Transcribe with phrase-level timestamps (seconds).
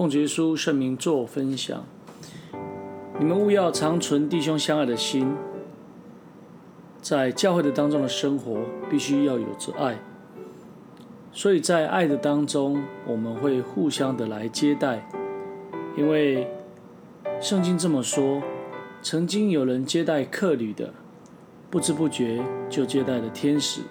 [0.00, 1.84] 奉主耶稣圣名做分享。
[3.18, 5.30] 你们务要常存弟兄相爱的心，
[7.02, 9.98] 在教会的当中的生活必须要有着爱。
[11.34, 15.06] 所以在爱的当中，我们会互相的来接待，
[15.98, 16.50] 因为
[17.38, 18.42] 圣经这么说：
[19.02, 20.94] 曾经有人接待客旅的，
[21.68, 23.82] 不知不觉就接待了天使。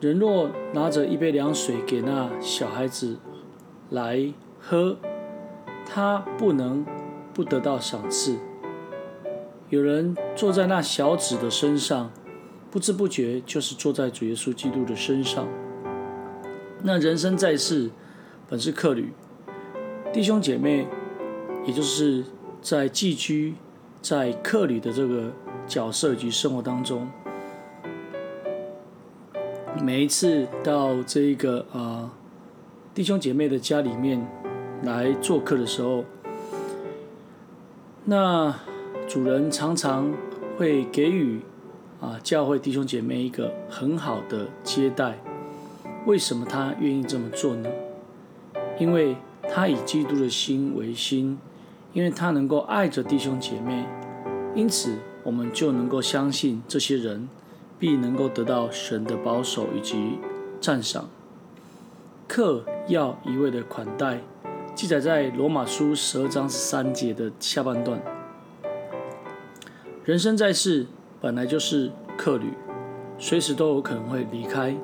[0.00, 3.16] 人若拿着一杯凉水给那小孩子
[3.90, 4.96] 来喝，
[5.84, 6.86] 他不能
[7.34, 8.38] 不得到赏赐。
[9.68, 12.10] 有人坐在那小子的身上，
[12.70, 15.46] 不知不觉就是坐在主耶稣基督的身上。
[16.82, 17.90] 那人生在世，
[18.48, 19.12] 本是客旅，
[20.12, 20.86] 弟兄姐妹，
[21.66, 22.24] 也就是
[22.62, 23.54] 在寄居
[24.00, 25.32] 在客旅的这个
[25.66, 27.08] 角色及生活当中。
[29.82, 32.10] 每一次到这个啊、
[32.92, 34.26] 弟兄姐妹的家里面
[34.82, 36.04] 来做客的时候，
[38.04, 38.54] 那
[39.06, 40.12] 主人常常
[40.56, 41.40] 会给予
[42.00, 45.18] 啊、教会弟兄姐妹一个很好的接待。
[46.06, 47.70] 为什么他愿意这么做呢？
[48.78, 51.38] 因为他以基督的心为心，
[51.92, 53.84] 因为他能够爱着弟兄姐妹，
[54.54, 57.28] 因此我们就能够相信这些人。
[57.78, 60.18] 必能够得到神的保守以及
[60.60, 61.08] 赞赏。
[62.28, 64.20] 客要一味的款待，
[64.74, 68.02] 记载在罗马书十二章三节的下半段。
[70.04, 70.88] 人生在世
[71.20, 72.52] 本来就是客旅，
[73.16, 74.76] 随时都有可能会离开。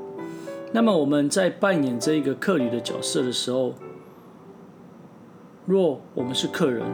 [0.73, 3.75] 那么我们在扮演这一个客旅的角色的时候，
[5.65, 6.85] 若我们是客人，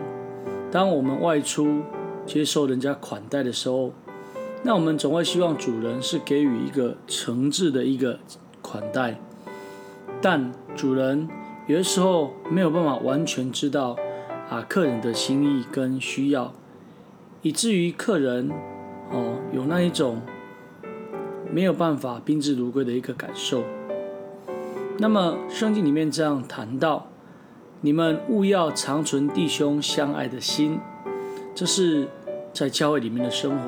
[0.71, 1.83] 当我们外出
[2.25, 3.93] 接受人家款待的时候，
[4.63, 8.19] 那我们总会希望主人是给予一个诚挚的一个
[8.63, 9.21] 款待，
[10.23, 11.29] 但主人
[11.67, 13.97] 有的时候没有办法完全知道
[14.49, 16.53] 啊客人的心意跟需要，
[17.43, 18.51] 以至于客人
[19.11, 20.23] 哦有那一种
[21.51, 23.65] 没有办法宾至如归的一个感受。
[24.99, 27.09] 那么圣经里面这样谈到，
[27.81, 30.79] 你们务要常存弟兄相爱的心，
[31.55, 32.07] 这是
[32.53, 33.65] 在教会里面的生活。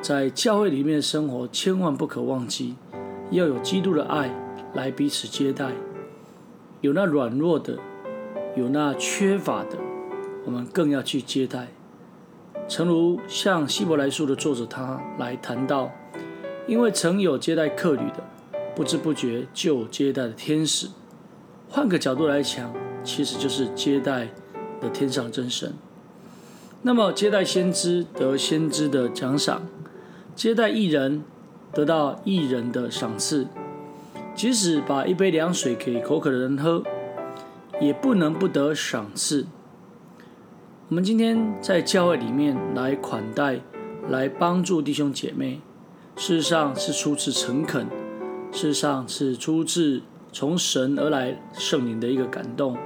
[0.00, 2.76] 在教会里面的生活，千万不可忘记，
[3.30, 4.30] 要有基督的爱
[4.74, 5.72] 来彼此接待。
[6.80, 7.78] 有那软弱的，
[8.56, 9.76] 有那缺乏的，
[10.44, 11.68] 我们更要去接待。
[12.68, 15.90] 诚如像希伯来书的作者他来谈到，
[16.66, 18.24] 因为曾有接待客旅的，
[18.74, 20.88] 不知不觉就接待了天使。
[21.68, 24.28] 换个角度来讲，其实就是接待
[24.80, 25.74] 的天上真神。
[26.82, 29.62] 那么接待先知得先知的奖赏。
[30.34, 31.22] 接待义人，
[31.74, 33.44] 得到义人的赏赐；
[34.40, 36.82] 即使把一杯凉水给口渴的人喝，
[37.78, 39.46] 也不能不得赏赐。
[40.88, 43.60] 我们今天在教会里面来款待、
[44.08, 45.60] 来帮助弟兄姐妹，
[46.16, 47.86] 事实上是出自诚恳，
[48.50, 50.00] 事实上是出自
[50.32, 52.78] 从神而来圣灵的一个感动，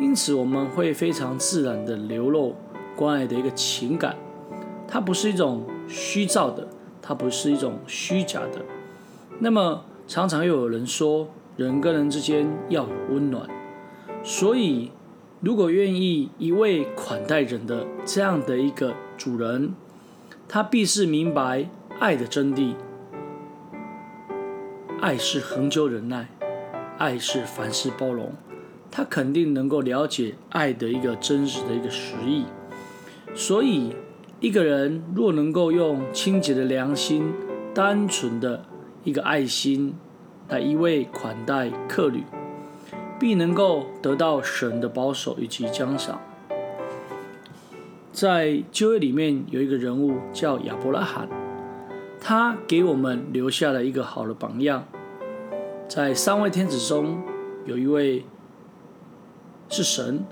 [0.00, 2.56] 因此我们会非常自然地流露
[2.96, 4.16] 关爱的一个情感，
[4.88, 6.66] 它不是一种虚造的。
[7.02, 8.64] 它不是一种虚假的。
[9.38, 13.48] 那么常常又有人说，人跟人之间要有温暖。
[14.22, 14.90] 所以，
[15.40, 19.74] 如果愿意一味款待人的这样的一个主人，
[20.48, 21.68] 他必是明白
[21.98, 22.74] 爱的真谛。
[25.00, 26.28] 爱是恒久忍耐，
[26.98, 28.32] 爱是凡事包容。
[28.90, 32.44] 他肯定能够了解爱的一个真实的一个实意。
[33.34, 33.94] 所以。
[34.38, 37.32] 一个人若能够用清洁的良心、
[37.72, 38.62] 单纯的
[39.06, 39.94] 一个爱心
[40.48, 42.24] 来一味款待客旅，
[43.20, 46.20] 必能够得到神的保守以及奖赏。
[48.10, 51.28] 在旧约里面有一个人物叫亚伯拉罕，
[52.20, 54.84] 他给我们留下了一个好的榜样。
[55.86, 57.22] 在三位天子中，
[57.64, 58.24] 有一位
[59.68, 60.24] 是神，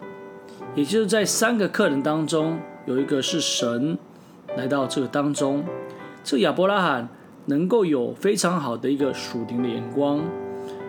[0.74, 2.58] 也就是在三个客人当中。
[2.86, 3.96] 有一个是神
[4.56, 5.64] 来到这个当中，
[6.24, 7.08] 这亚伯拉罕
[7.46, 10.20] 能够有非常好的一个属灵的眼光，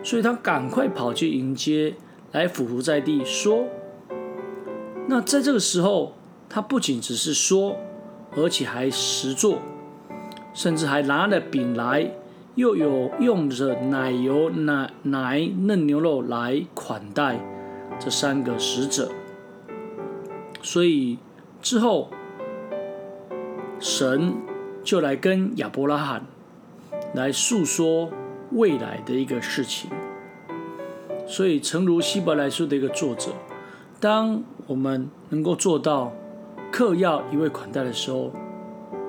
[0.03, 1.95] 所以他赶快跑去迎接，
[2.31, 3.65] 来俯伏在地说。
[5.07, 6.13] 那在这个时候，
[6.49, 7.75] 他不仅只是说，
[8.35, 9.59] 而且还实做，
[10.53, 12.11] 甚至还拿了饼来，
[12.55, 17.39] 又有用着奶油、奶奶嫩牛肉来款待
[17.99, 19.09] 这三个使者，
[20.61, 21.17] 所以。
[21.61, 22.11] 之后，
[23.79, 24.35] 神
[24.83, 26.21] 就来跟亚伯拉罕
[27.15, 28.11] 来诉说
[28.51, 29.89] 未来的一个事情。
[31.27, 33.31] 所以，诚如希伯来书的一个作者，
[33.99, 36.13] 当我们能够做到
[36.71, 38.31] 客要一味款待的时候，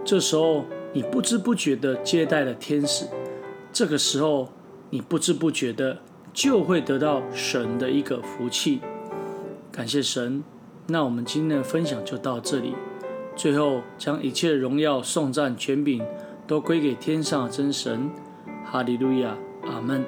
[0.04, 0.64] 这时候
[0.94, 3.06] 你不知不觉地接待了天使，
[3.70, 4.48] 这个时候
[4.88, 5.98] 你不知不觉的
[6.32, 8.80] 就会得到神的一个福气。
[9.70, 10.42] 感谢神，
[10.86, 12.74] 那我们今天的分享就到这里。
[13.34, 16.02] 最后，将一切荣耀、颂赞、权柄
[16.46, 18.10] 都归给天上真神。
[18.64, 20.04] 哈利路亚，阿门。